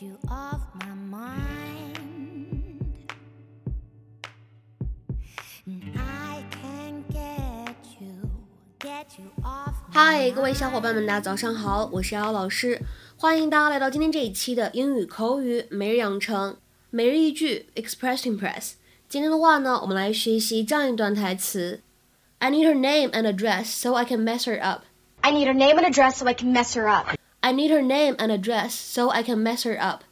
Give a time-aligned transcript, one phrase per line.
[0.00, 1.96] you off my mind.
[5.66, 8.30] And I can get you,
[8.80, 9.74] get you off.
[9.90, 12.80] 嗨，各位小伙伴们，大家早上好，我是瑶老师，
[13.16, 16.56] 欢迎大家来到今天这一期的英语口语每日养成
[16.90, 18.72] 每日一句 Express to Impress。
[19.08, 21.82] 今天的话呢，我们来学习这样一段台词：
[22.38, 24.84] I need her name and address so I can mess her up.
[25.20, 27.08] I need her name and address so I can mess her up.
[27.40, 30.02] I need her name and address so I can mess her up.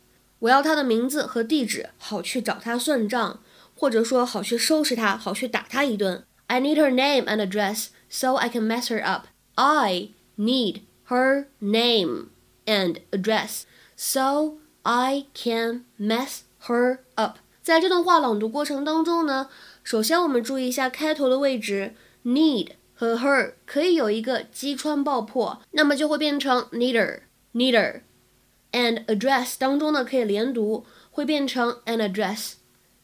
[0.40, 3.40] 我要她的名字和地址，好去找她算账，
[3.74, 6.24] 或者说好去收拾她，好去打她一顿。
[6.46, 9.26] I need her name and address so I can mess her up.
[9.54, 12.28] I need her name
[12.66, 13.62] and address
[13.96, 17.38] so I can mess her up.
[17.62, 19.48] 在这段话朗读过程当中呢，
[19.82, 21.94] 首先我们注意一下开头的位置，
[22.24, 27.20] need 和 her 可以有一个击穿爆破，那么就会变成 neither
[27.52, 32.54] neither。and address 当中呢可以连读，会变成 an address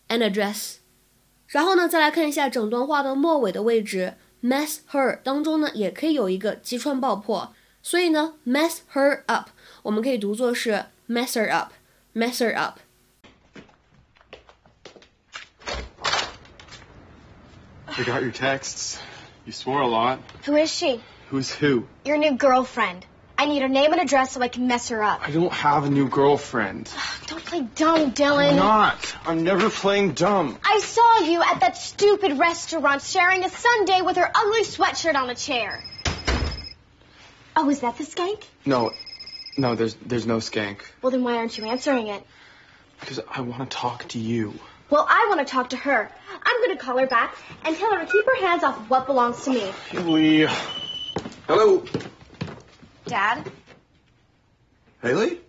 [0.08, 0.78] an address。
[1.46, 9.50] 然后呢，再来看一下整段话的末尾的位置，mess her 当中呢也可以有一个击穿爆破，所以呢 mess her up
[9.83, 11.72] 我们可以读作是 mess her up
[12.14, 12.80] mess her up。
[17.86, 18.96] I got your texts.
[19.45, 20.19] You swore a lot.
[20.45, 21.01] Who is she?
[21.29, 21.85] Who's who?
[22.03, 23.05] Your new girlfriend.
[23.38, 25.21] I need her name and address so I can mess her up.
[25.27, 26.89] I don't have a new girlfriend.
[27.27, 28.52] Don't play dumb, Dylan.
[28.52, 29.15] I'm not.
[29.25, 30.57] I'm never playing dumb.
[30.63, 35.29] I saw you at that stupid restaurant sharing a sundae with her ugly sweatshirt on
[35.29, 35.83] a chair.
[37.55, 38.43] Oh, is that the skank?
[38.65, 38.91] No,
[39.57, 40.80] no, there's there's no skank.
[41.02, 42.25] Well, then why aren't you answering it?
[42.99, 44.53] Because I want to talk to you.
[44.89, 46.09] Well, I want to talk to her.
[46.44, 49.08] I'm going to call her back and tell her to keep her hands off what
[49.08, 49.72] belongs to me.
[49.89, 50.47] Haley.
[51.47, 51.83] Hello.
[53.05, 53.52] Dad?
[55.02, 55.39] Haley?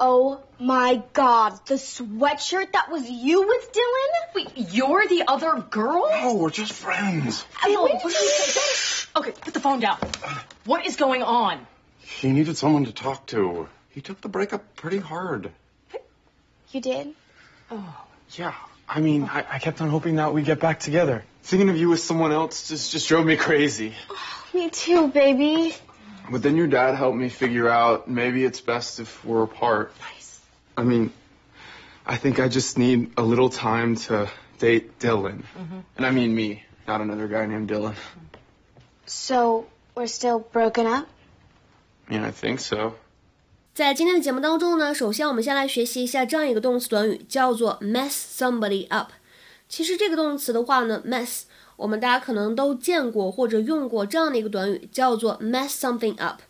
[0.00, 4.34] Oh my god, the sweatshirt that was you with Dylan?
[4.34, 6.08] Wait, you're the other girl?
[6.08, 7.42] Oh, we're just friends.
[7.62, 9.30] Phil, when what did are you?
[9.30, 9.98] Okay, put the phone down.
[10.66, 11.66] What is going on?
[11.98, 13.68] He needed someone to talk to.
[13.90, 15.50] He took the breakup pretty hard.
[16.72, 17.14] You did?
[17.70, 18.04] Oh.
[18.32, 18.54] Yeah.
[18.88, 21.24] I mean, I, I kept on hoping that we'd get back together.
[21.42, 23.94] Thinking of you with someone else just, just drove me crazy.
[24.54, 25.74] Me too, baby.
[26.30, 29.92] But then your dad helped me figure out maybe it's best if we're apart.
[30.00, 30.40] Nice.
[30.76, 31.12] I mean,
[32.06, 35.42] I think I just need a little time to date Dylan.
[35.58, 35.78] Mm-hmm.
[35.96, 37.94] And I mean me, not another guy named Dylan.
[39.06, 41.08] So, we're still broken up?
[42.08, 42.94] I mean, I think so.
[43.78, 49.12] 在今天的节目当中呢，首先我们先来学习一下这样一个动词短语，叫做 mess somebody up。
[49.68, 51.42] 其实这个动词的话呢，mess
[51.76, 56.40] 我们大家可能都见过或者用过这样的一个短语，叫做 mess something up，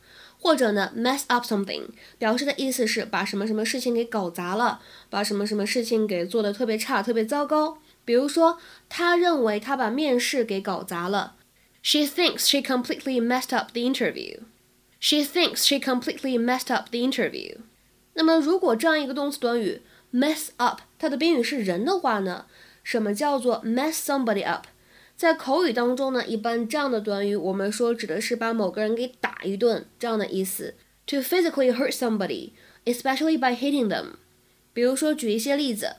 [0.41, 7.77] 或者呢 mess up something，表示的意思是把什么什么事情给搞砸了，把什么什么事情给做得特别差、特别糟糕。
[8.07, 8.57] 比如说，
[8.89, 11.35] 他认为他把面试给搞砸了
[11.83, 14.39] ，She thinks she completely messed up the interview。
[15.00, 17.58] She thinks she completely messed up the interview。
[18.14, 19.82] 那么，如果这样一个动词短语
[20.14, 22.46] mess up，它的宾语是人的话呢，
[22.84, 24.68] 什么叫做 mess somebody up？
[25.16, 30.76] 在口语当中呢，一般这样的短语我们说指的是把某个人给打一顿这样的意思，
[31.06, 34.14] to physically hurt somebody，especially by hitting them。
[34.74, 35.98] 比如说，举一些例子。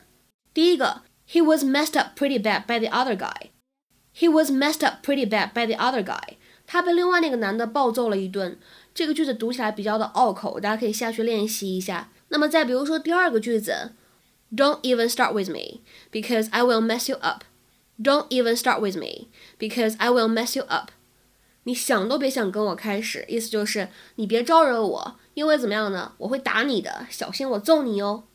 [0.53, 5.53] 第一个，He was messed up pretty bad by the other guy。He was messed up pretty bad
[5.53, 6.37] by the other guy。
[6.67, 8.59] 他被另外那个男的暴揍了一顿。
[9.00, 12.12] 这个句子读起来比较的拗口，大家可以下去练习一下。
[12.28, 13.94] 那么再比如说第二个句子
[14.54, 15.80] ，Don't even start with me
[16.12, 17.46] because I will mess you up.
[17.98, 20.90] Don't even start with me because I will mess you up.
[21.64, 26.12] 你想都别想跟我开始，意思就是你别招惹我，因为怎么样呢？
[26.18, 28.26] 我会打你的，小心我揍你哦。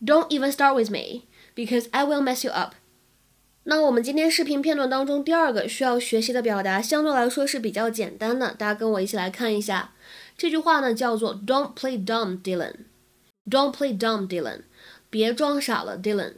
[0.00, 1.22] Don't even start with me
[1.56, 2.74] because I will mess you up.
[3.66, 9.92] 那我们今天视频片段当中第二个需要学习的表达，相对来说是比较简单的，大家跟我一起来看一下。
[10.36, 12.74] 这句话呢叫做 "Don't play dumb, Dylan."
[13.48, 14.60] Don't play dumb, Dylan.
[15.08, 16.34] 别装傻了，Dylan。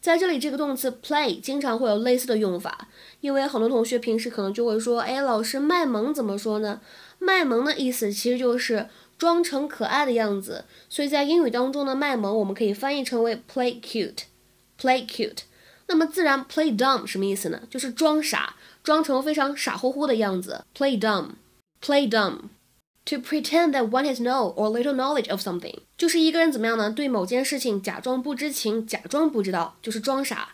[0.00, 2.88] 在这里，这个动词 play 经常会有类似的用法，
[3.20, 6.80] 因为很多同学平时可能就会说，哎，老师卖萌怎么说呢？
[7.18, 14.24] 卖萌的意思其实就是装成可爱的样子，所以在英语当中呢，卖萌我们可以翻译成为 play cute.
[14.80, 15.38] Play cute.
[15.87, 17.61] 那么自然 play dumb 什么意思呢？
[17.69, 20.63] 就是装傻，装成非常傻乎乎的样子。
[20.75, 21.31] Play dumb,
[21.81, 22.49] play dumb.
[23.05, 26.91] To pretend that one has no or little knowledge of something，就是一个人怎么样呢？
[26.91, 30.49] 对某件事情假装不知情，假装不知道，就是装傻。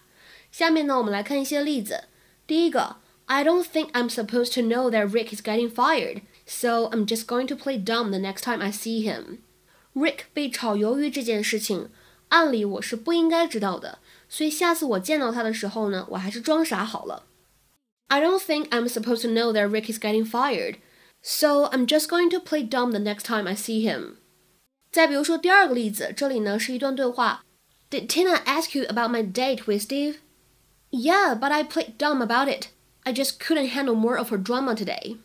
[0.51, 2.05] 下面呢，我们来看一些例子。
[2.47, 2.95] 第一个，
[3.25, 7.47] I don't think I'm supposed to know that Rick is getting fired, so I'm just going
[7.47, 9.39] to play dumb the next time I see him.
[9.93, 11.89] Rick 被炒鱿鱼这件事情，
[12.29, 13.99] 按理我是不应该知道的，
[14.29, 17.23] 所以下次我见到他的时候呢，我还是装傻好了。
[18.07, 20.75] I don't think I'm supposed to know that Rick is getting fired,
[21.21, 24.17] so I'm just going to play dumb the next time I see him.
[24.91, 27.43] 再比如说第二个例子，这里呢是一段对话。
[27.89, 30.17] Did Tina ask you about my date with Steve?
[30.91, 32.67] Yeah, but I played dumb about it.
[33.03, 35.17] I just couldn't handle more of her drama today.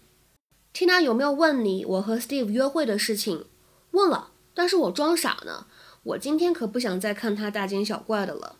[0.74, 3.46] Tina 有没有问你我和 Steve 约会的事情？
[3.92, 5.66] 问了，但是我装傻呢。
[6.02, 8.56] 我今天可不想再看他大惊小怪的了。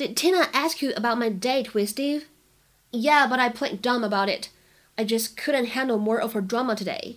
[0.00, 2.24] Did Tina ask you about my date with Steve?
[2.90, 4.48] Yeah, but I played dumb about it.
[4.96, 7.16] I just couldn't handle more of her drama today.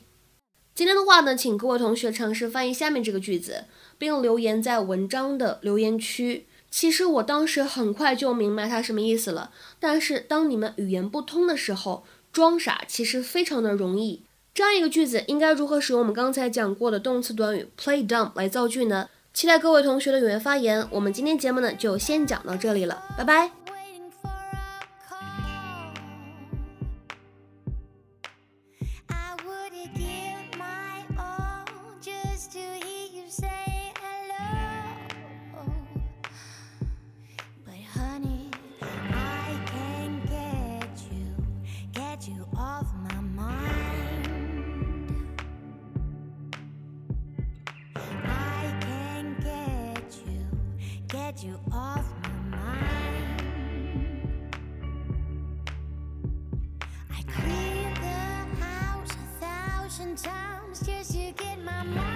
[0.76, 6.46] 今天的话呢，请各位同学尝试翻译下面这个句子，并留言在文章的留言区。
[6.70, 12.04] 其实我当时很快就明白它什么意思了，但是当你们语言不通的时候，
[12.34, 14.24] 装傻其实非常的容易。
[14.54, 19.08] 这样一个句子应该如何使用我们刚才讲过的动词短语 play dumb 来造句呢？
[19.34, 20.88] 期待各位同学的踊跃发言。
[20.92, 23.63] 我们今天节目呢就先讲到这里了，拜拜。
[51.34, 53.42] get you off my mind.
[57.10, 62.13] I cleaned the house a thousand times just to get my mind.